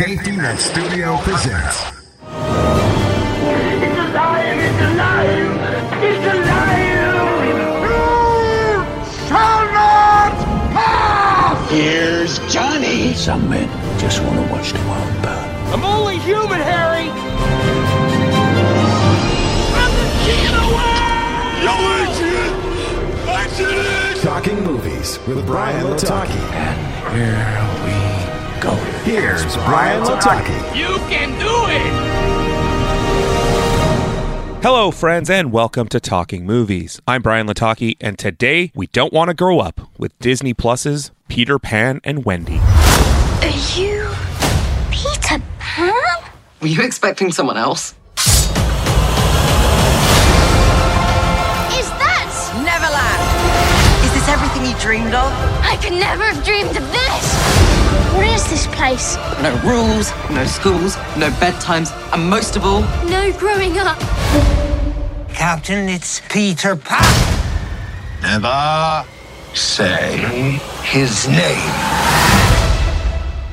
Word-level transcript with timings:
Safety 0.00 0.32
Net 0.32 0.58
Studio 0.58 1.18
presents. 1.18 1.84
It's 1.84 2.32
alive! 4.00 4.56
It's 4.56 4.80
alive! 4.80 5.52
It's 6.00 6.24
alive! 6.32 7.04
You 7.84 8.00
shall 9.28 9.64
not 9.76 10.32
pass! 10.72 11.70
Here's 11.70 12.38
Johnny. 12.50 13.12
Some 13.12 13.50
men 13.50 13.68
just 14.00 14.22
want 14.22 14.36
to 14.36 14.42
watch 14.50 14.72
the 14.72 14.78
world 14.88 15.22
burn. 15.22 15.48
I'm 15.74 15.84
only 15.84 16.16
human, 16.16 16.62
Harry! 16.62 17.10
I'm 19.76 19.92
the 20.00 20.08
king 20.24 20.46
of 20.48 20.54
the 20.60 20.68
world! 20.76 21.60
Yo, 21.66 21.72
Adrian! 22.08 22.54
Adrian! 23.28 24.16
Talking 24.22 24.64
movies 24.64 25.18
with 25.26 25.44
Bryan 25.46 25.84
Lataki. 25.84 26.40
And 26.54 26.78
here 27.14 27.68
we 27.84 28.19
go. 28.60 28.74
Here's 29.04 29.56
Bryan 29.56 30.04
Lataki. 30.04 30.76
You 30.76 30.98
can 31.08 31.30
do 31.38 31.64
it! 31.68 32.20
Hello, 34.62 34.90
friends, 34.90 35.30
and 35.30 35.50
welcome 35.50 35.88
to 35.88 35.98
Talking 35.98 36.44
Movies. 36.44 37.00
I'm 37.08 37.22
Bryan 37.22 37.46
Lataki, 37.46 37.96
and 38.02 38.18
today 38.18 38.70
we 38.74 38.88
don't 38.88 39.14
want 39.14 39.28
to 39.28 39.34
grow 39.34 39.60
up 39.60 39.80
with 39.96 40.18
Disney 40.18 40.52
Plus's 40.52 41.10
Peter 41.28 41.58
Pan 41.58 42.02
and 42.04 42.26
Wendy. 42.26 42.58
Are 42.58 43.78
you 43.78 44.10
Peter 44.90 45.42
Pan? 45.58 46.22
Were 46.60 46.68
you 46.68 46.82
expecting 46.82 47.32
someone 47.32 47.56
else? 47.56 47.94
Is 51.72 51.88
that? 51.96 52.28
Neverland! 52.62 54.04
Is 54.04 54.12
this 54.12 54.28
everything 54.28 54.66
you 54.70 54.76
dreamed 54.78 55.14
of? 55.14 55.32
I 55.64 55.78
could 55.80 55.94
never 55.94 56.24
have 56.24 56.44
dreamed 56.44 56.76
of 56.76 56.92
this. 56.92 57.59
What 58.14 58.26
is 58.26 58.48
this 58.48 58.66
place? 58.68 59.16
No 59.42 59.54
rules, 59.64 60.12
no 60.30 60.44
schools, 60.44 60.96
no 61.16 61.30
bedtimes, 61.40 61.90
and 62.12 62.28
most 62.28 62.56
of 62.56 62.64
all, 62.64 62.82
No 63.08 63.32
growing 63.38 63.78
up. 63.78 63.98
Captain, 65.32 65.88
it's 65.88 66.20
Peter 66.28 66.76
Pan. 66.76 67.02
Never 68.22 69.04
say 69.54 70.18
his 70.82 71.26
name. 71.28 71.72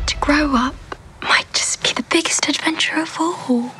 To 0.05 0.17
grow 0.19 0.55
up 0.55 0.75
might 1.21 1.51
just 1.53 1.81
be 1.83 1.93
the 1.93 2.03
biggest 2.09 2.47
adventure 2.49 2.99
of 2.99 3.15
all. 3.19 3.71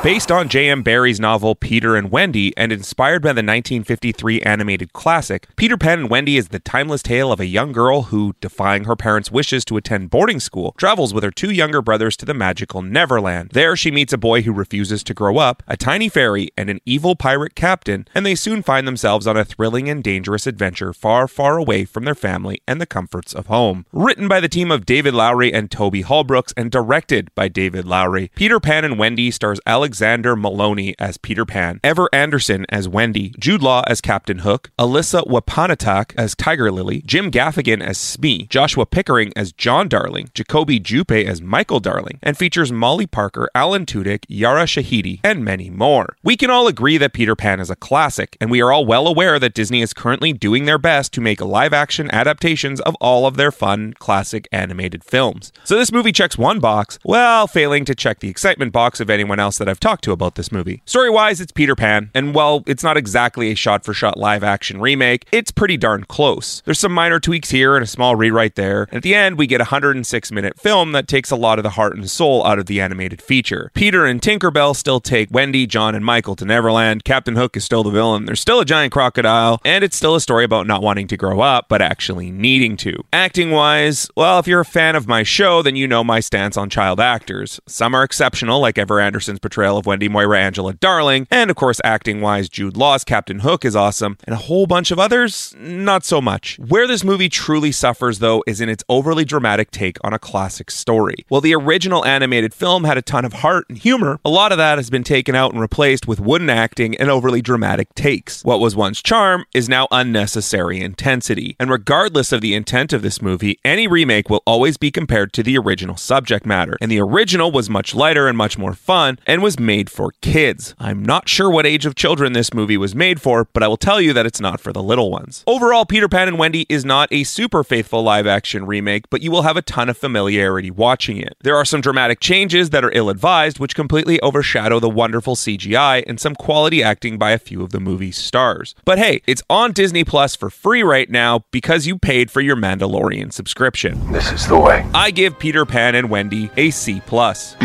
Based 0.00 0.30
on 0.30 0.48
J.M. 0.48 0.84
Barrie's 0.84 1.18
novel 1.18 1.56
Peter 1.56 1.96
and 1.96 2.08
Wendy 2.08 2.56
and 2.56 2.70
inspired 2.70 3.20
by 3.20 3.30
the 3.30 3.40
1953 3.40 4.40
animated 4.42 4.92
classic, 4.92 5.48
Peter 5.56 5.76
Pan 5.76 5.98
and 5.98 6.08
Wendy 6.08 6.36
is 6.36 6.48
the 6.48 6.60
timeless 6.60 7.02
tale 7.02 7.32
of 7.32 7.40
a 7.40 7.46
young 7.46 7.72
girl 7.72 8.02
who, 8.02 8.36
defying 8.40 8.84
her 8.84 8.94
parents' 8.94 9.32
wishes 9.32 9.64
to 9.64 9.76
attend 9.76 10.08
boarding 10.08 10.38
school, 10.38 10.72
travels 10.78 11.12
with 11.12 11.24
her 11.24 11.32
two 11.32 11.50
younger 11.50 11.82
brothers 11.82 12.16
to 12.18 12.24
the 12.24 12.32
magical 12.32 12.80
Neverland. 12.80 13.50
There, 13.52 13.74
she 13.74 13.90
meets 13.90 14.12
a 14.12 14.18
boy 14.18 14.42
who 14.42 14.52
refuses 14.52 15.02
to 15.02 15.14
grow 15.14 15.38
up, 15.38 15.64
a 15.66 15.76
tiny 15.76 16.08
fairy, 16.08 16.50
and 16.56 16.70
an 16.70 16.80
evil 16.86 17.16
pirate 17.16 17.56
captain, 17.56 18.06
and 18.14 18.24
they 18.24 18.36
soon 18.36 18.62
find 18.62 18.86
themselves 18.86 19.26
on 19.26 19.36
a 19.36 19.44
thrilling 19.44 19.90
and 19.90 20.04
dangerous 20.04 20.46
adventure 20.46 20.92
far, 20.92 21.26
far 21.26 21.58
away 21.58 21.84
from 21.84 22.04
their 22.04 22.14
family 22.14 22.62
and 22.68 22.80
the 22.80 22.86
comforts 22.86 23.34
of 23.34 23.48
home. 23.48 23.84
Written 23.92 24.28
by 24.28 24.38
the 24.38 24.48
team 24.48 24.70
of 24.70 24.86
David 24.86 25.12
Lowery 25.12 25.52
and 25.52 25.72
Toby 25.72 26.04
Halbrooks 26.04 26.52
and 26.56 26.70
directed 26.70 27.34
by 27.34 27.48
David 27.48 27.84
Lowery, 27.84 28.30
Peter 28.36 28.60
Pan 28.60 28.84
and 28.84 28.96
Wendy 28.96 29.32
stars 29.32 29.58
Alexander 29.88 30.36
Molony 30.36 30.94
as 30.98 31.16
Peter 31.16 31.46
Pan, 31.46 31.80
Ever 31.82 32.10
Anderson 32.12 32.66
as 32.68 32.86
Wendy, 32.86 33.34
Jude 33.38 33.62
Law 33.62 33.82
as 33.86 34.02
Captain 34.02 34.40
Hook, 34.40 34.70
Alyssa 34.78 35.26
Wapanatâhk 35.26 36.12
as 36.14 36.34
Tiger 36.34 36.70
Lily, 36.70 37.00
Jim 37.06 37.30
Gaffigan 37.30 37.82
as 37.82 37.96
Smee, 37.96 38.44
Joshua 38.48 38.84
Pickering 38.84 39.32
as 39.34 39.50
John 39.50 39.88
Darling, 39.88 40.28
Jacoby 40.34 40.78
Jupe 40.78 41.10
as 41.10 41.40
Michael 41.40 41.80
Darling, 41.80 42.18
and 42.22 42.36
features 42.36 42.70
Molly 42.70 43.06
Parker, 43.06 43.48
Alan 43.54 43.86
Tudyk, 43.86 44.26
Yara 44.28 44.64
Shahidi, 44.64 45.20
and 45.24 45.42
many 45.42 45.70
more. 45.70 46.18
We 46.22 46.36
can 46.36 46.50
all 46.50 46.66
agree 46.66 46.98
that 46.98 47.14
Peter 47.14 47.34
Pan 47.34 47.58
is 47.58 47.70
a 47.70 47.74
classic, 47.74 48.36
and 48.42 48.50
we 48.50 48.60
are 48.60 48.70
all 48.70 48.84
well 48.84 49.06
aware 49.06 49.38
that 49.38 49.54
Disney 49.54 49.80
is 49.80 49.94
currently 49.94 50.34
doing 50.34 50.66
their 50.66 50.76
best 50.76 51.14
to 51.14 51.22
make 51.22 51.40
live 51.40 51.72
action 51.72 52.10
adaptations 52.10 52.78
of 52.82 52.94
all 52.96 53.24
of 53.24 53.38
their 53.38 53.50
fun, 53.50 53.94
classic 53.98 54.48
animated 54.52 55.02
films. 55.02 55.50
So 55.64 55.78
this 55.78 55.92
movie 55.92 56.12
checks 56.12 56.36
one 56.36 56.60
box, 56.60 56.98
while 57.04 57.46
failing 57.46 57.86
to 57.86 57.94
check 57.94 58.20
the 58.20 58.28
excitement 58.28 58.70
box 58.70 59.00
of 59.00 59.08
anyone 59.08 59.40
else 59.40 59.56
that 59.56 59.66
I've 59.66 59.77
talked 59.78 60.04
to 60.04 60.12
about 60.12 60.34
this 60.34 60.52
movie. 60.52 60.82
Story 60.84 61.10
wise, 61.10 61.40
it's 61.40 61.52
Peter 61.52 61.74
Pan, 61.74 62.10
and 62.14 62.34
while 62.34 62.62
it's 62.66 62.82
not 62.82 62.96
exactly 62.96 63.50
a 63.50 63.54
shot 63.54 63.84
for 63.84 63.94
shot 63.94 64.18
live 64.18 64.42
action 64.42 64.80
remake, 64.80 65.26
it's 65.32 65.50
pretty 65.50 65.76
darn 65.76 66.04
close. 66.04 66.62
There's 66.64 66.78
some 66.78 66.92
minor 66.92 67.20
tweaks 67.20 67.50
here 67.50 67.76
and 67.76 67.82
a 67.82 67.86
small 67.86 68.16
rewrite 68.16 68.54
there, 68.54 68.82
and 68.84 68.98
at 68.98 69.02
the 69.02 69.14
end, 69.14 69.38
we 69.38 69.46
get 69.46 69.60
a 69.60 69.64
106 69.64 70.32
minute 70.32 70.58
film 70.58 70.92
that 70.92 71.08
takes 71.08 71.30
a 71.30 71.36
lot 71.36 71.58
of 71.58 71.62
the 71.62 71.70
heart 71.70 71.96
and 71.96 72.10
soul 72.10 72.46
out 72.46 72.58
of 72.58 72.66
the 72.66 72.80
animated 72.80 73.20
feature. 73.22 73.70
Peter 73.74 74.04
and 74.04 74.20
Tinkerbell 74.20 74.74
still 74.74 75.00
take 75.00 75.30
Wendy, 75.30 75.66
John, 75.66 75.94
and 75.94 76.04
Michael 76.04 76.36
to 76.36 76.44
Neverland. 76.44 77.04
Captain 77.04 77.36
Hook 77.36 77.56
is 77.56 77.64
still 77.64 77.82
the 77.82 77.90
villain. 77.90 78.24
There's 78.24 78.40
still 78.40 78.60
a 78.60 78.64
giant 78.64 78.92
crocodile, 78.92 79.60
and 79.64 79.84
it's 79.84 79.96
still 79.96 80.14
a 80.14 80.20
story 80.20 80.44
about 80.44 80.66
not 80.66 80.82
wanting 80.82 81.06
to 81.08 81.16
grow 81.16 81.40
up, 81.40 81.66
but 81.68 81.82
actually 81.82 82.30
needing 82.30 82.76
to. 82.78 83.04
Acting 83.12 83.50
wise, 83.50 84.08
well, 84.16 84.38
if 84.38 84.46
you're 84.46 84.60
a 84.60 84.64
fan 84.64 84.96
of 84.96 85.06
my 85.06 85.22
show, 85.22 85.62
then 85.62 85.76
you 85.76 85.86
know 85.86 86.02
my 86.02 86.20
stance 86.20 86.56
on 86.56 86.70
child 86.70 87.00
actors. 87.00 87.60
Some 87.66 87.94
are 87.94 88.02
exceptional, 88.02 88.60
like 88.60 88.78
Ever 88.78 89.00
Anderson's 89.00 89.38
portrayal 89.38 89.67
of 89.76 89.86
Wendy 89.86 90.08
Moira 90.08 90.40
Angela 90.40 90.72
Darling, 90.72 91.26
and 91.30 91.50
of 91.50 91.56
course, 91.56 91.80
acting 91.84 92.20
wise, 92.20 92.48
Jude 92.48 92.76
Law's 92.76 93.04
Captain 93.04 93.40
Hook 93.40 93.64
is 93.64 93.76
awesome, 93.76 94.16
and 94.24 94.34
a 94.34 94.38
whole 94.38 94.66
bunch 94.66 94.90
of 94.90 94.98
others, 94.98 95.54
not 95.58 96.04
so 96.04 96.20
much. 96.20 96.58
Where 96.58 96.86
this 96.86 97.04
movie 97.04 97.28
truly 97.28 97.72
suffers, 97.72 98.20
though, 98.20 98.42
is 98.46 98.60
in 98.60 98.68
its 98.68 98.84
overly 98.88 99.24
dramatic 99.24 99.70
take 99.70 99.98
on 100.02 100.12
a 100.12 100.18
classic 100.18 100.70
story. 100.70 101.16
While 101.28 101.40
the 101.40 101.54
original 101.54 102.04
animated 102.04 102.54
film 102.54 102.84
had 102.84 102.98
a 102.98 103.02
ton 103.02 103.24
of 103.24 103.34
heart 103.34 103.66
and 103.68 103.76
humor, 103.76 104.20
a 104.24 104.30
lot 104.30 104.52
of 104.52 104.58
that 104.58 104.78
has 104.78 104.90
been 104.90 105.04
taken 105.04 105.34
out 105.34 105.52
and 105.52 105.60
replaced 105.60 106.06
with 106.06 106.20
wooden 106.20 106.50
acting 106.50 106.96
and 106.96 107.10
overly 107.10 107.42
dramatic 107.42 107.94
takes. 107.94 108.44
What 108.44 108.60
was 108.60 108.76
once 108.76 109.02
charm 109.02 109.44
is 109.54 109.68
now 109.68 109.88
unnecessary 109.90 110.80
intensity. 110.80 111.56
And 111.58 111.70
regardless 111.70 112.32
of 112.32 112.40
the 112.40 112.54
intent 112.54 112.92
of 112.92 113.02
this 113.02 113.20
movie, 113.20 113.58
any 113.64 113.86
remake 113.86 114.30
will 114.30 114.42
always 114.46 114.76
be 114.76 114.90
compared 114.90 115.32
to 115.34 115.42
the 115.42 115.58
original 115.58 115.96
subject 115.96 116.46
matter. 116.46 116.76
And 116.80 116.90
the 116.90 117.00
original 117.00 117.50
was 117.50 117.70
much 117.70 117.94
lighter 117.94 118.28
and 118.28 118.36
much 118.36 118.58
more 118.58 118.74
fun 118.74 119.18
and 119.26 119.42
was 119.42 119.57
made 119.58 119.90
for 119.90 120.12
kids. 120.20 120.74
I'm 120.78 121.04
not 121.04 121.28
sure 121.28 121.50
what 121.50 121.66
age 121.66 121.86
of 121.86 121.94
children 121.94 122.32
this 122.32 122.54
movie 122.54 122.76
was 122.76 122.94
made 122.94 123.20
for, 123.20 123.46
but 123.52 123.62
I 123.62 123.68
will 123.68 123.76
tell 123.76 124.00
you 124.00 124.12
that 124.12 124.26
it's 124.26 124.40
not 124.40 124.60
for 124.60 124.72
the 124.72 124.82
little 124.82 125.10
ones. 125.10 125.44
Overall, 125.46 125.84
Peter 125.84 126.08
Pan 126.08 126.28
and 126.28 126.38
Wendy 126.38 126.66
is 126.68 126.84
not 126.84 127.08
a 127.12 127.24
super 127.24 127.64
faithful 127.64 128.02
live 128.02 128.26
action 128.26 128.66
remake, 128.66 129.10
but 129.10 129.22
you 129.22 129.30
will 129.30 129.42
have 129.42 129.56
a 129.56 129.62
ton 129.62 129.88
of 129.88 129.96
familiarity 129.96 130.70
watching 130.70 131.16
it. 131.18 131.36
There 131.42 131.56
are 131.56 131.64
some 131.64 131.80
dramatic 131.80 132.20
changes 132.20 132.70
that 132.70 132.84
are 132.84 132.92
ill 132.92 133.10
advised, 133.10 133.58
which 133.58 133.74
completely 133.74 134.20
overshadow 134.20 134.80
the 134.80 134.88
wonderful 134.88 135.36
CGI 135.36 136.04
and 136.06 136.20
some 136.20 136.34
quality 136.34 136.82
acting 136.82 137.18
by 137.18 137.32
a 137.32 137.38
few 137.38 137.62
of 137.62 137.70
the 137.70 137.80
movie's 137.80 138.16
stars. 138.16 138.74
But 138.84 138.98
hey, 138.98 139.22
it's 139.26 139.42
on 139.50 139.72
Disney 139.72 140.04
Plus 140.04 140.36
for 140.36 140.50
free 140.50 140.82
right 140.82 141.10
now 141.10 141.44
because 141.50 141.86
you 141.86 141.98
paid 141.98 142.30
for 142.30 142.40
your 142.40 142.56
Mandalorian 142.56 143.32
subscription. 143.32 144.12
This 144.12 144.32
is 144.32 144.46
the 144.46 144.58
way. 144.58 144.88
I 144.94 145.10
give 145.10 145.38
Peter 145.38 145.64
Pan 145.64 145.94
and 145.94 146.10
Wendy 146.10 146.50
a 146.56 146.70
C 146.70 147.00
plus. 147.06 147.56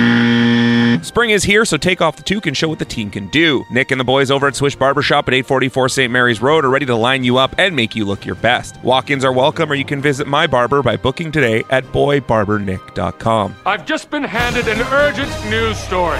Mm-hmm. 0.93 1.03
Spring 1.03 1.29
is 1.31 1.43
here, 1.43 1.65
so 1.65 1.77
take 1.77 2.01
off 2.01 2.15
the 2.15 2.23
toque 2.23 2.47
and 2.47 2.55
show 2.55 2.67
what 2.69 2.79
the 2.79 2.85
team 2.85 3.09
can 3.09 3.27
do. 3.27 3.63
Nick 3.71 3.91
and 3.91 3.99
the 3.99 4.05
boys 4.05 4.31
over 4.31 4.47
at 4.47 4.55
Swish 4.55 4.75
Barbershop 4.75 5.27
at 5.27 5.33
844 5.33 5.89
St. 5.89 6.11
Mary's 6.11 6.41
Road 6.41 6.65
are 6.65 6.69
ready 6.69 6.85
to 6.85 6.95
line 6.95 7.23
you 7.23 7.37
up 7.37 7.55
and 7.57 7.75
make 7.75 7.95
you 7.95 8.05
look 8.05 8.25
your 8.25 8.35
best. 8.35 8.81
Walk-ins 8.83 9.25
are 9.25 9.33
welcome, 9.33 9.71
or 9.71 9.75
you 9.75 9.85
can 9.85 10.01
visit 10.01 10.27
my 10.27 10.47
barber 10.47 10.81
by 10.83 10.97
booking 10.97 11.31
today 11.31 11.63
at 11.69 11.83
boybarbernick.com. 11.85 13.55
I've 13.65 13.85
just 13.85 14.09
been 14.09 14.23
handed 14.23 14.67
an 14.67 14.81
urgent 14.93 15.31
news 15.49 15.77
story. 15.77 16.19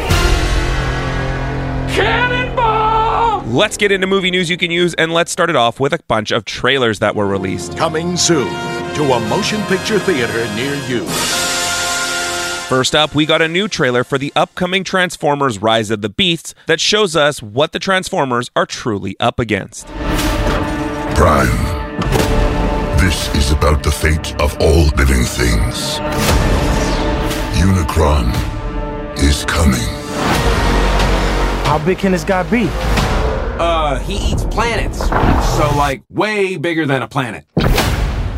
Cannonball! 1.93 3.43
Let's 3.45 3.77
get 3.77 3.91
into 3.91 4.07
movie 4.07 4.31
news 4.31 4.49
you 4.49 4.57
can 4.57 4.71
use, 4.71 4.93
and 4.95 5.13
let's 5.13 5.31
start 5.31 5.49
it 5.49 5.55
off 5.55 5.79
with 5.79 5.93
a 5.93 5.99
bunch 6.07 6.31
of 6.31 6.45
trailers 6.45 6.99
that 6.99 7.15
were 7.15 7.27
released. 7.27 7.77
Coming 7.77 8.17
soon 8.17 8.49
to 8.95 9.03
a 9.13 9.19
motion 9.29 9.61
picture 9.63 9.99
theater 9.99 10.55
near 10.55 10.75
you. 10.87 11.42
First 12.67 12.95
up, 12.95 13.13
we 13.13 13.25
got 13.25 13.41
a 13.41 13.47
new 13.47 13.67
trailer 13.67 14.05
for 14.05 14.17
the 14.17 14.31
upcoming 14.37 14.85
Transformers 14.85 15.59
Rise 15.61 15.91
of 15.91 16.01
the 16.01 16.07
Beasts 16.09 16.55
that 16.65 16.79
shows 16.79 17.13
us 17.15 17.43
what 17.43 17.73
the 17.73 17.77
Transformers 17.77 18.49
are 18.55 18.65
truly 18.65 19.17
up 19.19 19.37
against. 19.37 19.85
Prime. 21.13 21.51
This 22.97 23.35
is 23.35 23.51
about 23.51 23.83
the 23.83 23.91
fate 23.91 24.33
of 24.41 24.55
all 24.61 24.85
living 24.95 25.23
things. 25.23 25.99
Unicron 27.59 28.31
is 29.19 29.43
coming. 29.45 29.79
How 31.65 31.81
big 31.85 31.97
can 31.97 32.13
this 32.13 32.23
guy 32.23 32.43
be? 32.43 32.69
Uh, 33.59 33.99
he 33.99 34.31
eats 34.31 34.45
planets. 34.45 34.99
So, 35.57 35.69
like, 35.77 36.01
way 36.09 36.55
bigger 36.55 36.85
than 36.85 37.01
a 37.01 37.07
planet. 37.09 37.45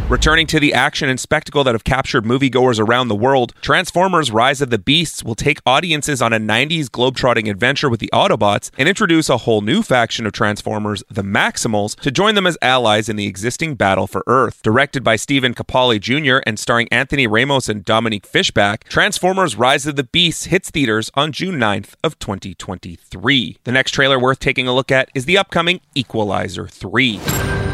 Returning 0.08 0.46
to 0.48 0.60
the 0.60 0.72
action 0.72 1.10
and 1.10 1.20
spectacle 1.20 1.64
that 1.64 1.74
have 1.74 1.84
captured 1.84 2.26
moviegoers 2.26 2.80
around 2.80 3.08
the 3.08 3.16
world, 3.16 3.56
Transformers 3.62 4.30
Rise 4.30 4.62
of 4.62 4.70
the 4.70 4.78
Beasts 4.78 5.24
will 5.24 5.34
take 5.34 5.58
audiences 5.66 6.22
on 6.22 6.32
a 6.32 6.38
90s 6.40 6.90
globetrotting 6.90 7.50
adventure 7.50 7.90
with 7.90 8.00
the 8.00 8.12
Autobots 8.14 8.70
and 8.78 8.88
introduce 8.88 9.30
a 9.30 9.38
whole 9.38 9.62
new 9.62 9.82
faction 9.82 10.28
of 10.28 10.32
Transformers, 10.32 11.04
the 11.10 11.24
Maximals, 11.24 12.00
to 12.02 12.12
join 12.12 12.36
them 12.36 12.46
as 12.46 12.56
allies 12.62 13.10
in 13.10 13.16
the 13.16 13.26
existing 13.26 13.74
battle 13.74 14.06
for 14.06 14.24
Earth. 14.28 14.62
Directed 14.62 15.04
by 15.04 15.16
Steven 15.16 15.56
Caple 15.56 16.00
Jr. 16.00 16.44
and 16.46 16.60
starring 16.60 16.88
Anthony 16.92 17.26
Ramos 17.26 17.68
and 17.68 17.84
Dominique 17.84 18.28
Fishback, 18.28 18.84
Transformers 18.84 19.56
Rise 19.56 19.88
of 19.88 19.96
the 19.96 20.04
Beasts 20.04 20.46
hits 20.46 20.70
theaters 20.70 21.10
on 21.16 21.32
June 21.32 21.56
9th 21.56 21.96
of 22.04 22.20
2023. 22.20 23.58
The 23.64 23.72
next 23.72 23.90
trailer 23.90 24.20
worth 24.20 24.38
taking 24.38 24.68
a 24.68 24.76
look 24.76 24.92
at 24.92 25.10
is 25.16 25.26
the 25.26 25.40
upcoming 25.40 25.82
Equalizer 25.96 26.68
3. 26.68 27.65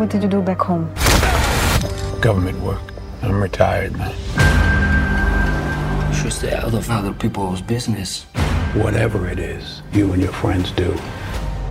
What 0.00 0.08
did 0.08 0.22
you 0.22 0.30
do 0.30 0.40
back 0.40 0.62
home? 0.62 0.90
Government 2.22 2.58
work. 2.60 2.80
I'm 3.20 3.38
retired, 3.38 3.92
man. 3.98 4.16
You 6.08 6.14
should 6.14 6.32
stay 6.32 6.54
out 6.54 6.72
of 6.72 6.88
other 6.90 7.12
people's 7.12 7.60
business. 7.60 8.22
Whatever 8.72 9.28
it 9.28 9.38
is 9.38 9.82
you 9.92 10.10
and 10.14 10.22
your 10.22 10.32
friends 10.32 10.72
do, 10.72 10.98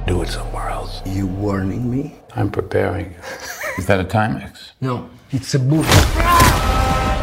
do 0.06 0.22
it 0.22 0.28
somewhere 0.28 0.70
else. 0.70 1.02
You 1.08 1.26
warning 1.26 1.90
me? 1.90 2.20
I'm 2.36 2.52
preparing 2.52 3.08
you. 3.08 3.18
Is 3.80 3.88
that 3.88 4.00
a 4.00 4.04
Timex? 4.04 4.74
No, 4.80 5.10
it's 5.32 5.56
a 5.56 5.60
boot. 5.60 5.88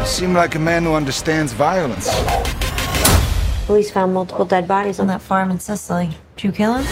You 0.01 0.05
seem 0.05 0.33
like 0.33 0.55
a 0.55 0.59
man 0.59 0.83
who 0.83 0.93
understands 0.93 1.53
violence. 1.53 2.09
Police 3.65 3.91
found 3.91 4.13
multiple 4.13 4.43
dead 4.43 4.67
bodies 4.67 4.99
on 4.99 5.07
that 5.07 5.21
farm 5.21 5.51
in 5.51 5.59
Sicily. 5.61 6.09
Did 6.35 6.43
you 6.43 6.51
kill 6.51 6.73
him? 6.73 6.85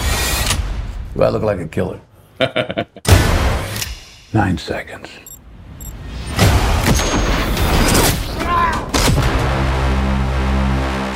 Do 1.13 1.23
I 1.23 1.27
look 1.27 1.43
like 1.43 1.59
a 1.59 1.67
killer? 1.67 1.99
Nine 4.35 4.57
seconds. 4.57 5.09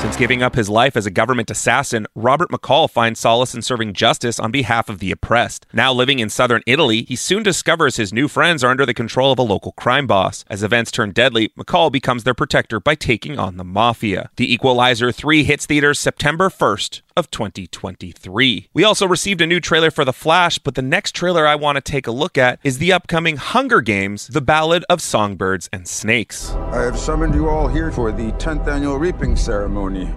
Since 0.01 0.15
giving 0.15 0.41
up 0.41 0.55
his 0.55 0.69
life 0.69 0.95
as 0.95 1.05
a 1.05 1.11
government 1.11 1.51
assassin, 1.51 2.07
Robert 2.15 2.49
McCall 2.49 2.89
finds 2.89 3.19
solace 3.19 3.53
in 3.53 3.61
serving 3.61 3.91
justice 3.91 4.39
on 4.39 4.51
behalf 4.51 4.87
of 4.87 4.99
the 4.99 5.11
oppressed. 5.11 5.65
Now 5.73 5.91
living 5.91 6.19
in 6.19 6.29
southern 6.29 6.61
Italy, 6.65 7.01
he 7.01 7.17
soon 7.17 7.43
discovers 7.43 7.97
his 7.97 8.13
new 8.13 8.29
friends 8.29 8.63
are 8.63 8.71
under 8.71 8.85
the 8.85 8.93
control 8.93 9.33
of 9.33 9.39
a 9.39 9.41
local 9.41 9.73
crime 9.73 10.07
boss. 10.07 10.45
As 10.49 10.63
events 10.63 10.89
turn 10.89 11.11
deadly, 11.11 11.49
McCall 11.59 11.91
becomes 11.91 12.23
their 12.23 12.33
protector 12.33 12.79
by 12.79 12.95
taking 12.95 13.37
on 13.37 13.57
the 13.57 13.65
mafia. 13.65 14.29
The 14.37 14.53
Equalizer 14.53 15.11
3 15.11 15.43
hits 15.43 15.65
theaters 15.65 15.99
September 15.99 16.47
1st 16.47 17.01
of 17.19 17.29
2023. 17.29 18.69
We 18.73 18.83
also 18.83 19.05
received 19.05 19.41
a 19.41 19.45
new 19.45 19.59
trailer 19.59 19.91
for 19.91 20.05
The 20.05 20.13
Flash, 20.13 20.57
but 20.57 20.73
the 20.75 20.81
next 20.81 21.13
trailer 21.13 21.45
I 21.45 21.55
want 21.55 21.75
to 21.75 21.81
take 21.81 22.07
a 22.07 22.11
look 22.11 22.37
at 22.37 22.59
is 22.63 22.77
the 22.77 22.93
upcoming 22.93 23.35
Hunger 23.37 23.81
Games: 23.81 24.27
The 24.27 24.41
Ballad 24.41 24.85
of 24.89 25.01
Songbirds 25.01 25.69
and 25.73 25.87
Snakes. 25.87 26.51
I 26.51 26.81
have 26.81 26.97
summoned 26.97 27.35
you 27.35 27.49
all 27.49 27.67
here 27.67 27.91
for 27.91 28.11
the 28.11 28.31
10th 28.33 28.67
annual 28.67 28.97
reaping 28.97 29.35
ceremony, 29.35 30.13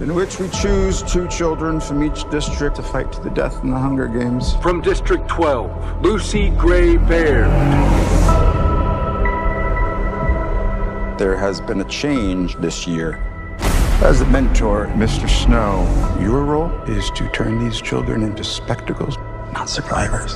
in 0.00 0.14
which 0.14 0.38
we 0.40 0.48
choose 0.48 1.02
two 1.02 1.28
children 1.28 1.78
from 1.78 2.02
each 2.02 2.28
district 2.30 2.76
to 2.76 2.82
fight 2.82 3.12
to 3.12 3.20
the 3.20 3.30
death 3.30 3.62
in 3.62 3.70
the 3.70 3.78
Hunger 3.78 4.08
Games. 4.08 4.54
From 4.56 4.80
District 4.80 5.28
12, 5.28 6.02
Lucy 6.02 6.50
Gray 6.50 6.96
Baird. 6.96 7.50
There 11.18 11.36
has 11.36 11.60
been 11.60 11.80
a 11.80 11.88
change 11.88 12.56
this 12.56 12.86
year. 12.86 13.22
As 14.02 14.20
a 14.20 14.26
mentor, 14.26 14.86
Mr. 14.94 15.28
Snow, 15.28 15.82
your 16.20 16.44
role 16.44 16.70
is 16.82 17.10
to 17.12 17.28
turn 17.30 17.58
these 17.58 17.80
children 17.80 18.22
into 18.22 18.44
spectacles, 18.44 19.16
not 19.52 19.70
survivors. 19.70 20.34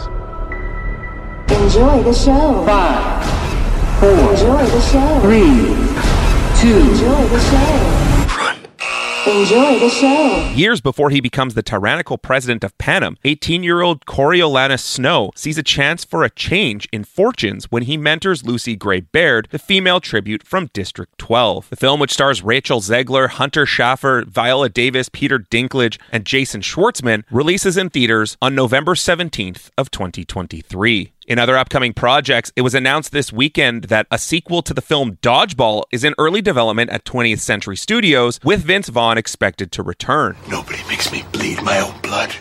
Enjoy 1.51 2.03
the 2.03 2.15
show. 2.15 2.65
Five, 2.65 4.01
four, 4.01 4.31
Enjoy 4.33 4.65
the 4.65 4.81
show. 4.81 5.21
three, 5.21 5.77
two, 6.61 6.79
Enjoy 6.91 7.29
the 7.29 7.41
show. 7.41 8.10
Enjoy 9.27 9.79
the 9.79 9.91
show. 9.91 10.51
Years 10.55 10.81
before 10.81 11.11
he 11.11 11.21
becomes 11.21 11.53
the 11.53 11.63
tyrannical 11.63 12.17
president 12.17 12.65
of 12.65 12.77
Panem, 12.79 13.19
18 13.25 13.63
year 13.63 13.83
old 13.83 14.07
Coriolanus 14.07 14.83
Snow 14.83 15.31
sees 15.35 15.59
a 15.59 15.63
chance 15.63 16.07
for 16.07 16.25
a 16.25 16.31
change 16.31 16.89
in 16.91 17.05
fortunes 17.05 17.67
when 17.71 17.83
he 17.83 17.99
mentors 17.99 18.47
Lucy 18.47 18.77
Gray 18.77 19.01
Baird, 19.01 19.47
the 19.51 19.59
female 19.59 20.01
tribute 20.01 20.43
from 20.43 20.71
District 20.73 21.19
12. 21.19 21.69
The 21.69 21.77
film, 21.77 22.01
which 22.01 22.15
stars 22.15 22.43
Rachel 22.43 22.81
Zegler, 22.81 23.29
Hunter 23.29 23.67
Schafer, 23.67 24.25
Viola 24.25 24.71
Davis, 24.71 25.11
Peter 25.13 25.39
Dinklage, 25.39 25.99
and 26.11 26.25
Jason 26.25 26.63
Schwartzman, 26.63 27.25
releases 27.31 27.77
in 27.77 27.91
theaters 27.91 28.39
on 28.41 28.55
November 28.55 28.95
17th 28.95 29.69
of 29.77 29.91
2023. 29.91 31.13
In 31.31 31.39
other 31.39 31.57
upcoming 31.57 31.93
projects, 31.93 32.51
it 32.57 32.63
was 32.63 32.75
announced 32.75 33.13
this 33.13 33.33
weekend 33.33 33.85
that 33.85 34.09
a 34.11 34.19
sequel 34.19 34.63
to 34.63 34.75
the 34.75 34.83
film 34.83 35.17
Dodgeball 35.23 35.85
is 35.93 36.03
in 36.03 36.13
early 36.19 36.43
development 36.43 36.91
at 36.91 37.05
20th 37.05 37.39
Century 37.39 37.77
Studios, 37.77 38.41
with 38.43 38.65
Vince 38.65 38.89
Vaughn 38.89 39.17
expected 39.17 39.71
to 39.71 39.85
return. 39.85 40.37
Nobody 40.49 40.81
makes 40.89 41.13
me 41.13 41.23
bleed 41.31 41.63
my 41.63 41.79
own 41.79 41.95
blood. 42.01 42.35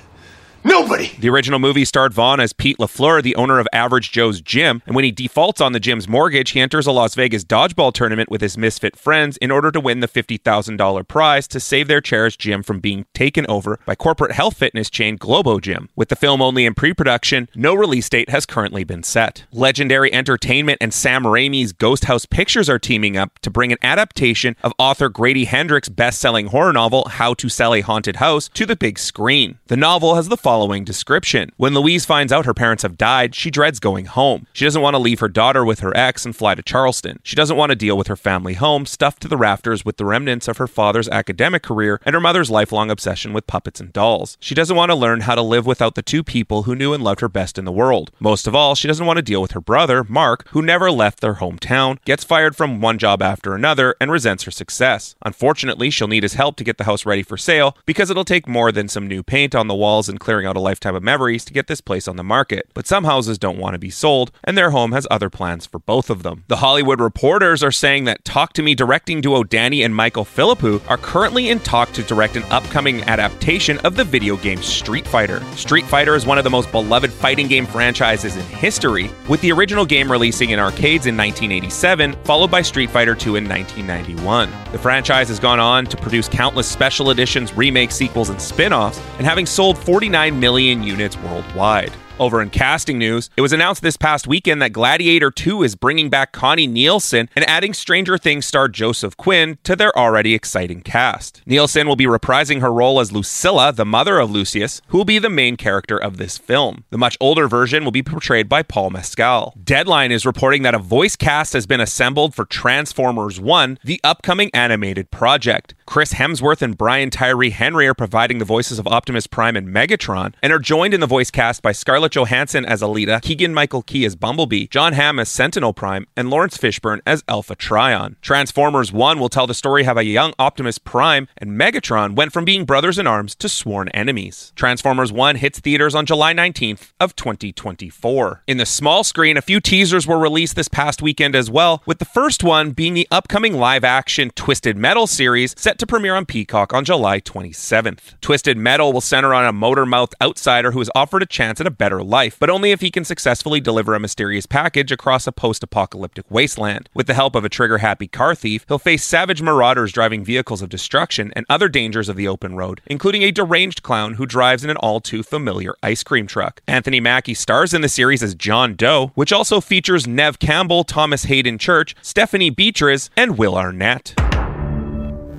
Nobody! 0.90 1.16
The 1.20 1.30
original 1.30 1.60
movie 1.60 1.86
starred 1.86 2.16
Vaughn 2.16 2.40
as 2.40 2.52
Pete 2.52 2.80
LaFleur, 2.80 3.22
the 3.22 3.36
owner 3.36 3.60
of 3.60 3.68
Average 3.72 4.12
Joe's 4.12 4.42
Gym, 4.42 4.82
and 4.88 4.96
when 4.96 5.04
he 5.04 5.12
defaults 5.12 5.62
on 5.62 5.72
the 5.72 5.80
gym's 5.80 6.08
mortgage, 6.08 6.50
he 6.50 6.60
enters 6.60 6.88
a 6.88 6.92
Las 6.92 7.14
Vegas 7.14 7.44
dodgeball 7.44 7.94
tournament 7.94 8.32
with 8.32 8.42
his 8.42 8.58
misfit 8.58 8.96
friends 8.96 9.38
in 9.38 9.52
order 9.52 9.72
to 9.72 9.80
win 9.80 10.00
the 10.00 10.08
$50,000 10.08 11.08
prize 11.08 11.48
to 11.50 11.60
save 11.60 11.88
their 11.88 12.02
cherished 12.02 12.40
gym 12.40 12.64
from 12.64 12.80
being 12.80 13.06
taken 13.14 13.46
over 13.48 13.80
by 13.86 13.94
corporate 13.94 14.32
health 14.32 14.58
fitness 14.58 14.90
chain 14.90 15.16
Globo 15.16 15.60
Gym. 15.60 15.90
With 15.96 16.10
the 16.10 16.16
film 16.16 16.42
only 16.42 16.66
in 16.66 16.74
pre 16.74 16.96
production, 16.96 17.50
no 17.54 17.76
release 17.76 18.10
date 18.10 18.32
has 18.32 18.48
currently 18.48 18.84
been 18.84 19.04
set. 19.04 19.46
Legendary 19.52 20.12
Entertainment 20.12 20.80
and 20.82 20.92
Sam 20.92 21.22
Raimi's 21.22 21.72
Ghost 21.72 22.06
House 22.06 22.26
Pictures 22.26 22.68
are 22.68 22.80
teaming 22.80 23.16
up 23.16 23.38
to 23.44 23.52
bring 23.52 23.72
an 23.72 23.78
adaptation 23.84 24.56
of 24.64 24.74
author 24.80 25.08
Grady 25.08 25.46
Hendrix' 25.46 25.88
best 25.88 26.20
selling 26.20 26.48
horror 26.48 26.74
novel, 26.74 27.08
How 27.10 27.36
to 27.36 27.48
Sell 27.48 27.76
a 27.76 27.82
Haunted 27.82 28.16
House, 28.16 28.50
to 28.56 28.66
the 28.66 28.76
big 28.76 28.98
screen. 28.98 29.60
The 29.68 29.78
novel 29.78 30.16
has 30.16 30.30
the 30.30 30.36
following 30.36 30.79
description 30.84 31.52
When 31.58 31.74
Louise 31.74 32.06
finds 32.06 32.31
out 32.31 32.46
her 32.46 32.54
parents 32.54 32.84
have 32.84 32.98
died, 32.98 33.36
she 33.36 33.52
dreads 33.52 33.80
going 33.80 34.06
home. 34.06 34.48
She 34.54 34.66
doesn't 34.66 34.81
want 34.81 34.96
to 34.96 35.00
leave 35.00 35.20
her 35.20 35.28
daughter 35.28 35.64
with 35.66 35.80
her 35.80 35.96
ex 35.96 36.26
and 36.26 36.36
fly 36.36 36.56
to 36.56 36.62
Charleston. 36.62 37.20
She 37.24 37.36
doesn't 37.36 37.58
want 37.58 37.72
to 37.72 37.76
deal 37.76 37.98
with 37.98 38.08
her 38.08 38.16
family 38.16 38.56
home, 38.56 38.86
stuffed 38.86 39.22
to 39.22 39.28
the 39.28 39.38
rafters 39.38 39.86
with 39.86 39.98
the 39.98 40.06
remnants 40.06 40.48
of 40.48 40.58
her 40.58 40.68
father's 40.68 41.10
academic 41.10 41.64
career 41.64 42.00
and 42.06 42.14
her 42.14 42.20
mother's 42.20 42.52
lifelong 42.52 42.90
obsession 42.90 43.34
with 43.34 43.48
puppets 43.48 43.80
and 43.80 43.94
dolls. 43.94 44.38
She 44.40 44.56
doesn't 44.56 44.76
want 44.76 44.90
to 44.90 44.96
learn 44.96 45.22
how 45.22 45.36
to 45.36 45.42
live 45.42 45.66
without 45.66 45.96
the 45.96 46.02
two 46.02 46.24
people 46.24 46.64
who 46.64 46.76
knew 46.76 46.94
and 46.94 47.04
loved 47.04 47.22
her 47.22 47.30
best 47.30 47.58
in 47.58 47.66
the 47.66 47.72
world. 47.72 48.12
Most 48.20 48.48
of 48.48 48.56
all, 48.56 48.76
she 48.76 48.88
doesn't 48.88 49.06
want 49.06 49.18
to 49.18 49.24
deal 49.24 49.42
with 49.42 49.52
her 49.52 49.62
brother, 49.62 50.04
Mark, 50.04 50.48
who 50.50 50.62
never 50.62 50.92
left 50.92 51.22
their 51.22 51.36
hometown, 51.36 52.04
gets 52.06 52.24
fired 52.24 52.56
from 52.56 52.81
one 52.81 52.98
job 52.98 53.22
after 53.22 53.54
another, 53.56 53.96
and 54.00 54.12
resents 54.12 54.44
her 54.44 54.52
success. 54.52 55.16
Unfortunately, 55.24 55.90
she'll 55.90 56.08
need 56.08 56.24
his 56.24 56.34
help 56.34 56.56
to 56.58 56.64
get 56.64 56.78
the 56.78 56.84
house 56.86 57.06
ready 57.06 57.24
for 57.24 57.38
sale 57.38 57.78
because 57.86 58.10
it'll 58.10 58.26
take 58.26 58.48
more 58.48 58.72
than 58.72 58.88
some 58.88 59.08
new 59.08 59.24
paint 59.24 59.56
on 59.56 59.68
the 59.68 59.76
walls 59.76 60.10
and 60.10 60.20
clearing 60.20 60.46
out 60.46 60.58
a 60.58 60.62
lifetime 60.69 60.95
of 60.95 61.01
memories 61.01 61.44
to 61.45 61.54
get 61.54 61.66
this 61.66 61.81
place 61.81 62.07
on 62.07 62.16
the 62.16 62.24
market. 62.24 62.69
But 62.75 62.86
some 62.86 63.06
houses 63.06 63.39
don't 63.39 63.57
want 63.57 63.74
to 63.74 63.80
be 63.80 63.89
sold, 63.89 64.31
and 64.44 64.56
their 64.56 64.69
home 64.69 64.92
has 64.92 65.07
other 65.10 65.30
plans 65.30 65.66
for 65.66 65.80
both 65.80 66.12
of 66.12 66.21
them. 66.21 66.44
The 66.48 66.57
Hollywood 66.57 67.01
reporters 67.01 67.63
are 67.63 67.71
saying 67.71 68.04
that 68.04 68.24
Talk 68.24 68.54
to 68.54 68.62
Me 68.62 68.75
directing 68.75 69.19
duo 69.19 69.44
Danny 69.44 69.81
and 69.81 69.95
Michael 69.95 70.26
Philippou 70.26 70.80
are 70.88 70.97
currently 70.97 71.49
in 71.49 71.59
talk 71.59 71.92
to 71.94 72.04
direct 72.04 72.35
an 72.35 72.44
upcoming 72.52 73.02
adaptation 73.04 73.80
of 73.80 73.95
the 73.95 74.04
video 74.04 74.38
game 74.38 74.61
Street 74.61 75.07
Fighter. 75.07 75.44
Street 75.56 75.85
Fighter 75.85 76.14
is 76.14 76.28
one 76.28 76.38
of 76.38 76.44
the 76.44 76.49
most 76.52 76.71
beloved 76.71 77.11
fighting 77.11 77.47
game 77.47 77.66
franchises 77.66 78.35
in 78.35 78.45
history, 78.45 79.09
with 79.28 79.42
the 79.42 79.52
original 79.52 79.85
game 79.88 80.11
releasing 80.11 80.52
in 80.52 80.59
arcades 80.59 81.07
in 81.07 81.18
1987, 81.18 82.14
followed 82.26 82.52
by 82.52 82.61
Street 82.61 82.92
Fighter 82.92 83.14
II 83.14 83.38
in 83.40 83.49
1991. 83.49 84.52
The 84.71 84.78
franchise 84.78 85.30
has 85.30 85.40
gone 85.40 85.59
on 85.59 85.88
to 85.88 85.97
produce 85.97 86.30
countless 86.30 86.69
special 86.69 87.09
editions, 87.09 87.54
remakes, 87.54 87.95
sequels, 87.95 88.30
and 88.30 88.40
spin 88.40 88.71
offs, 88.71 89.02
and 89.18 89.26
having 89.26 89.47
sold 89.47 89.76
49 89.80 90.40
million 90.40 90.58
units 90.83 91.18
worldwide. 91.18 91.94
Over 92.19 92.42
in 92.42 92.49
casting 92.49 92.97
news, 92.97 93.30
it 93.38 93.42
was 93.42 93.54
announced 93.54 93.81
this 93.81 93.95
past 93.95 94.28
weekend 94.28 94.61
that 94.61 94.73
Gladiator 94.73 95.31
2 95.31 95.64
is 95.64 95.76
bringing 95.76 96.09
back 96.09 96.33
Connie 96.33 96.68
Nielsen 96.68 97.30
and 97.33 97.49
adding 97.49 97.73
Stranger 97.73 98.18
Things 98.18 98.45
star 98.45 98.68
Joseph 98.68 99.16
Quinn 99.16 99.57
to 99.64 99.73
their 99.73 99.97
already 99.97 100.33
exciting 100.33 100.81
cast. 100.81 101.42
Nielsen 101.45 101.88
will 101.88 101.95
be 101.95 102.07
reprising 102.07 102.59
her 102.59 102.73
role 102.73 102.99
as 102.99 103.14
Lucilla, 103.14 103.71
the 103.71 103.85
mother 103.85 104.19
of 104.19 104.30
Lucius, 104.30 104.81
who 104.88 104.97
will 104.97 105.06
be 105.06 105.18
the 105.18 105.30
main 105.30 105.56
character 105.56 105.97
of 105.97 106.18
this 106.18 106.38
film. 106.38 106.83
The 106.90 106.97
much 106.97 107.16
older 107.21 107.47
version 107.47 107.85
will 107.85 107.92
be 107.92 108.04
portrayed 108.04 108.49
by 108.49 108.64
Paul 108.64 108.90
Mescal. 108.90 109.54
Deadline 109.64 110.11
is 110.11 110.26
reporting 110.26 110.64
that 110.64 110.76
a 110.76 110.80
voice 110.80 111.16
cast 111.16 111.54
has 111.54 111.66
been 111.66 111.80
assembled 111.80 112.35
for 112.35 112.44
Transformers 112.44 113.40
1, 113.40 113.80
the 113.81 114.02
upcoming 114.04 114.49
animated 114.54 115.09
project. 115.09 115.73
Chris 115.85 116.14
Hemsworth 116.14 116.61
and 116.61 116.78
Brian 116.78 117.09
Tyree 117.09 117.52
Henry 117.52 117.88
are 117.88 117.95
providing 117.95 118.40
the 118.40 118.45
voices 118.45 118.78
of 118.78 118.88
Optimus 118.88 119.26
Prime 119.26 119.56
and 119.56 119.69
Megatron, 119.69 120.33
and 120.44 120.52
are 120.52 120.59
joined 120.59 120.94
in 120.94 120.99
the 120.99 121.07
voice 121.07 121.31
cast 121.31 121.61
by 121.61 121.71
Scarlett 121.71 122.08
Scarlett 122.09 122.30
Johansson 122.30 122.66
as 122.66 122.81
Elita, 122.81 123.21
Keegan 123.21 123.54
Michael 123.54 123.83
Key 123.83 124.04
as 124.06 124.16
Bumblebee, 124.16 124.68
Jon 124.68 124.94
Hamm 124.94 125.19
as 125.19 125.30
Sentinel 125.30 125.73
Prime, 125.73 126.07
and 126.16 126.30
Laurence 126.30 126.57
Fishburne 126.57 127.01
as 127.06 127.23
Alpha 127.28 127.56
Trion. 127.56 128.16
Transformers 128.21 128.92
1 128.92 129.19
will 129.19 129.30
tell 129.30 129.45
the 129.45 129.54
story 129.54 129.83
how 129.83 129.95
a 129.97 130.01
young 130.01 130.33
Optimus 130.39 130.80
Prime 130.80 131.28
and 131.37 131.51
Megatron 131.51 132.16
went 132.16 132.33
from 132.33 132.45
being 132.45 132.66
brothers 132.66 132.97
in 132.97 133.06
arms 133.06 133.35
to 133.35 133.49
sworn 133.49 133.89
enemies. 133.89 134.51
Transformers 134.56 135.11
1 135.11 135.35
hits 135.35 135.59
theaters 135.59 135.94
on 135.94 136.06
July 136.06 136.33
19th 136.33 136.94
of 136.99 137.16
2024. 137.16 138.44
In 138.47 138.57
the 138.57 138.66
small 138.66 139.04
screen, 139.04 139.37
a 139.37 139.42
few 139.42 139.59
teasers 139.59 140.07
were 140.07 140.18
released 140.18 140.56
this 140.56 140.68
past 140.68 141.01
weekend 141.01 141.35
as 141.35 141.51
well, 141.51 141.83
with 141.85 141.99
the 141.99 142.06
first 142.06 142.44
one 142.44 142.71
being 142.71 142.95
the 142.95 143.07
upcoming 143.11 143.54
live-action 143.54 144.31
Twisted 144.35 144.78
Metal 144.78 145.06
series 145.06 145.54
set 145.57 145.78
to 145.78 145.87
premiere 145.87 146.16
on 146.16 146.25
Peacock 146.25 146.73
on 146.73 146.85
July 146.85 147.19
27th. 147.19 148.19
Twisted 148.21 148.57
Metal 148.57 148.92
will 148.92 149.01
center 149.01 149.33
on 149.33 149.45
a 149.45 149.54
motor-mouthed 149.54 150.16
outsider 150.21 150.71
who 150.71 150.81
is 150.81 150.89
offered 150.95 151.21
a 151.21 151.28
chance 151.28 151.61
at 151.61 151.68
a 151.68 151.71
better 151.71 151.99
life, 152.04 152.38
but 152.40 152.50
only 152.50 152.72
if 152.72 152.82
he 152.82 152.92
can 152.92 153.04
successfully 153.04 153.60
deliver 153.60 153.96
a 153.96 154.00
mysterious 154.00 154.46
package 154.46 154.92
across 154.92 155.28
a 155.28 155.32
post-apocalyptic 155.32 156.26
wasteland. 156.30 156.90
With 156.94 157.08
the 157.08 157.14
help 157.14 157.36
of 157.36 157.46
a 157.46 157.50
trigger-happy 157.50 158.08
car 158.08 158.36
thief, 158.36 158.66
he'll 158.68 158.80
face 158.80 159.04
savage 159.04 159.42
marauders 159.42 159.92
driving 159.92 160.24
vehicles 160.24 160.62
of 160.62 160.70
destruction 160.70 161.34
and 161.36 161.46
other 161.50 161.70
dangers 161.70 162.10
of 162.10 162.16
the 162.16 162.28
open 162.28 162.56
road, 162.56 162.82
including 162.86 163.24
a 163.24 163.32
deranged 163.32 163.84
clown 163.84 164.16
who 164.16 164.26
drives 164.26 164.64
in 164.64 164.70
an 164.70 164.78
all 164.78 165.00
too 165.00 165.24
familiar 165.24 165.76
ice 165.84 166.04
cream 166.04 166.28
truck. 166.28 166.62
Anthony 166.68 167.00
Mackie 167.00 167.34
stars 167.34 167.74
in 167.74 167.82
the 167.82 167.90
series 167.90 168.24
as 168.24 168.36
John 168.36 168.76
Doe, 168.76 169.12
which 169.16 169.34
also 169.34 169.62
features 169.62 170.08
Neve 170.08 170.40
Campbell, 170.40 170.84
Thomas 170.84 171.24
Haden 171.24 171.58
Church, 171.58 171.96
Stephanie 172.02 172.50
Beatriz, 172.50 173.10
and 173.16 173.38
Will 173.38 173.58
Arnett. 173.58 174.16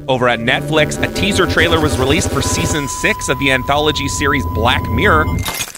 Over 0.08 0.28
at 0.28 0.40
Netflix, 0.40 1.00
a 1.00 1.12
teaser 1.14 1.46
trailer 1.46 1.80
was 1.80 1.96
released 1.96 2.32
for 2.32 2.42
season 2.42 2.88
6 2.88 3.28
of 3.28 3.38
the 3.38 3.52
anthology 3.52 4.08
series 4.08 4.44
Black 4.54 4.82
Mirror, 4.90 5.24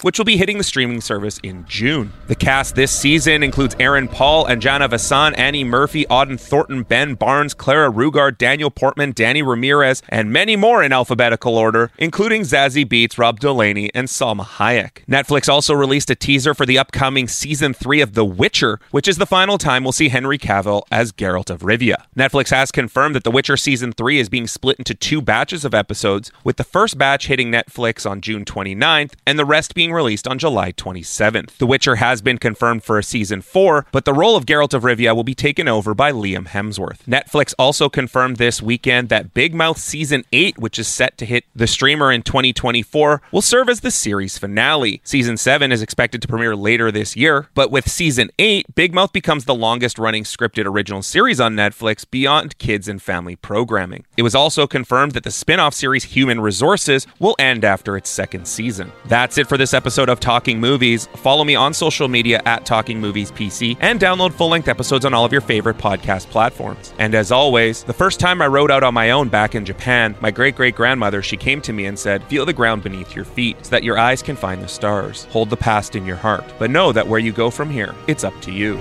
which 0.03 0.19
will 0.19 0.25
be 0.25 0.37
hitting 0.37 0.59
the 0.59 0.65
streaming 0.65 1.01
service 1.01 1.39
in 1.43 1.65
June. 1.67 2.13
The 2.27 2.35
cast 2.35 2.75
this 2.75 2.93
season 2.93 3.43
includes 3.43 3.75
Aaron 3.81 4.09
Paul, 4.09 4.47
Anjana 4.47 4.89
Vasan, 4.89 5.37
Annie 5.39 5.65
Murphy, 5.65 6.05
Auden 6.07 6.39
Thornton, 6.39 6.83
Ben 6.83 7.15
Barnes, 7.15 7.55
Clara 7.55 7.91
Rugaard, 7.91 8.39
Daniel 8.39 8.71
Portman, 8.71 9.13
Danny 9.13 9.43
Ramirez, 9.43 10.03
and 10.09 10.33
many 10.33 10.57
more 10.57 10.83
in 10.83 10.93
alphabetical 10.93 11.57
order, 11.57 11.91
including 11.99 12.43
Zazie 12.43 12.87
Beetz, 12.87 13.19
Rob 13.19 13.41
Delaney, 13.41 13.91
and 13.95 14.09
Salma 14.09 14.45
Hayek. 14.45 15.05
Netflix 15.07 15.49
also 15.49 15.75
released 15.75 16.11
a 16.11 16.15
teaser 16.15 16.55
for 16.55 16.67
the 16.67 16.79
upcoming 16.79 17.29
season 17.29 17.73
3 17.73 18.01
of 18.01 18.15
The 18.15 18.25
Witcher, 18.25 18.81
which 18.91 19.09
is 19.09 19.19
the 19.19 19.27
final 19.27 19.59
time 19.59 19.83
we'll 19.83 19.93
see 19.93 20.09
Henry 20.09 20.39
Cavill 20.39 20.83
as 20.91 21.13
Geralt 21.13 21.51
of 21.51 21.61
Rivia. 21.61 22.05
Netflix 22.17 22.51
has 22.51 22.71
confirmed 22.73 23.15
that 23.15 23.25
The 23.25 23.31
Witcher 23.31 23.57
season 23.57 23.93
3 23.93 24.19
is 24.19 24.29
being 24.29 24.47
split 24.47 24.79
into 24.79 24.95
two 24.95 25.23
batches 25.23 25.65
of 25.65 25.75
episodes, 25.75 26.33
with 26.45 26.57
the 26.57 26.65
first 26.65 26.99
batch 26.99 27.27
hitting 27.27 27.51
Netflix 27.51 28.09
on 28.09 28.21
June 28.21 28.45
29th 28.45 29.13
and 29.27 29.39
the 29.39 29.45
rest 29.45 29.75
being 29.75 29.92
released 29.93 30.27
on 30.29 30.39
July 30.39 30.73
27th. 30.73 31.59
The 31.59 31.67
Witcher 31.67 31.97
has 31.97 32.23
been 32.23 32.39
confirmed 32.39 32.85
for 32.85 32.99
a 32.99 33.03
season 33.03 33.43
4, 33.43 33.87
but 33.93 34.05
the 34.05 34.13
role 34.13 34.37
of 34.37 34.47
Geralt 34.47 34.75
of 34.75 34.83
Rivia 34.83 35.15
will 35.15 35.25
be 35.25 35.35
taken 35.35 35.69
over 35.69 35.95
by 35.95 36.13
Liam 36.13 36.49
Hemsworth. 36.49 37.05
Netflix 37.05 37.55
also 37.59 37.89
confirmed 37.89 38.37
this 38.37 38.63
weekend 38.63 39.09
that 39.09 39.35
Big 39.35 39.55
Mouth 39.55 39.79
season 39.79 40.25
8, 40.33 40.59
which 40.59 40.79
is 40.79 40.89
set 40.89 41.17
to 41.19 41.27
hit 41.27 41.45
the 41.55 41.67
streamer 41.67 42.11
in 42.11 42.23
2024, 42.23 43.23
will 43.31 43.43
serve 43.43 43.69
as 43.69 43.81
the 43.81 43.91
series 43.91 44.39
finale. 44.39 45.01
Season 45.05 45.37
7 45.37 45.73
is 45.73 45.83
expected 45.83 46.23
to 46.23 46.29
premiere 46.29 46.57
later 46.57 46.91
this 46.91 47.17
year, 47.17 47.49
but 47.55 47.71
with 47.71 47.89
season 47.89 48.31
8, 48.39 48.75
Big 48.75 48.95
Mouth 48.95 49.13
becomes 49.13 49.45
the 49.45 49.55
longest 49.55 49.99
running 49.99 50.25
scripted 50.25 50.67
original 50.67 51.03
series 51.03 51.41
on 51.41 51.55
Netflix 51.55 52.09
beyond 52.09 52.59
kids 52.59 52.89
and 52.89 53.03
family 53.03 53.37
programming. 53.37 54.05
It 54.17 54.23
was 54.23 54.35
also 54.35 54.67
confirmed 54.67 55.13
that 55.13 55.25
the 55.25 55.31
spin 55.31 55.61
off 55.61 55.75
series 55.75 56.05
Human 56.05 56.41
Resources 56.41 57.07
will 57.19 57.37
end 57.39 57.65
after 57.65 57.97
its 57.97 58.11
second 58.11 58.47
season. 58.47 58.93
That's 59.07 59.39
it 59.39 59.49
for 59.49 59.57
this 59.57 59.75
episode 59.83 60.09
of 60.09 60.21
Talking 60.21 60.61
Movies. 60.61 61.09
Follow 61.17 61.43
me 61.43 61.57
on 61.57 61.75
social 61.75 62.07
media 62.07 62.41
at 62.47 62.65
Talking 62.65 63.01
Movies 63.01 63.33
PC 63.33 63.77
and 63.81 63.99
download 63.99 64.33
full 64.33 64.49
length 64.49 64.69
episodes 64.69 65.05
on 65.05 65.13
all 65.13 65.25
of 65.25 65.33
your 65.33 65.41
favorite 65.41 65.77
podcast 65.77 66.29
platforms. 66.29 66.95
And 67.01 67.17
as 67.17 67.33
always, 67.33 67.83
the 67.83 67.93
first 67.93 68.21
time 68.21 68.41
I 68.41 68.47
rode 68.47 68.71
out 68.71 68.85
on 68.85 68.95
my 68.95 69.11
own 69.11 69.29
back 69.29 69.57
in 69.57 69.65
Japan, 69.65 70.15
my 70.21 70.31
great 70.31 70.55
great 70.55 70.77
grandmother, 70.77 71.21
she 71.21 71.37
came 71.37 71.61
to 71.63 71.73
me 71.73 71.87
and 71.87 71.99
said, 71.99 72.23
Feel 72.29 72.47
the 72.47 72.53
ground 72.53 72.85
beneath 72.85 73.17
your 73.17 73.25
feet 73.25 73.57
so 73.65 73.71
that 73.71 73.83
your 73.83 73.99
eyes 73.99 74.23
can 74.23 74.37
find 74.37 74.63
the 74.63 74.69
stars. 74.69 75.25
Hold 75.31 75.51
the 75.51 75.57
past 75.57 75.97
in 75.97 76.07
your 76.07 76.15
heart, 76.15 76.45
but 76.61 76.71
know 76.71 76.93
that 76.93 77.09
where 77.09 77.19
you 77.19 77.33
go 77.33 77.51
from 77.51 77.69
here, 77.69 77.93
it's 78.07 78.23
up 78.23 78.41
to 78.43 78.53
you. 78.53 78.79